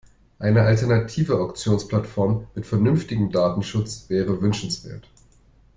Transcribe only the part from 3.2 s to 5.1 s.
Datenschutz wäre wünschenswert.